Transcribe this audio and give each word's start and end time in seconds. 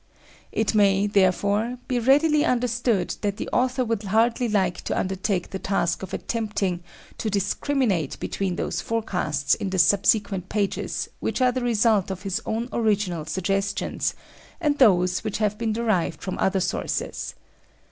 It 0.51 0.73
may, 0.73 1.05
therefore, 1.05 1.77
be 1.87 1.99
readily 1.99 2.43
understood 2.43 3.13
that 3.21 3.37
the 3.37 3.47
author 3.53 3.85
would 3.85 4.01
hardly 4.01 4.49
like 4.49 4.81
to 4.85 4.97
undertake 4.97 5.51
the 5.51 5.59
task 5.59 6.01
of 6.01 6.11
attempting 6.11 6.81
to 7.19 7.29
discriminate 7.29 8.19
between 8.19 8.55
those 8.55 8.81
forecasts 8.81 9.53
in 9.53 9.69
the 9.69 9.77
subsequent 9.77 10.49
pages 10.49 11.07
which 11.19 11.39
are 11.39 11.51
the 11.51 11.61
results 11.61 12.09
of 12.09 12.23
his 12.23 12.41
own 12.47 12.67
original 12.73 13.25
suggestions, 13.25 14.15
and 14.59 14.79
those 14.79 15.23
which 15.23 15.37
have 15.37 15.59
been 15.59 15.71
derived 15.71 16.23
from 16.23 16.39
other 16.39 16.61
sources. 16.61 17.35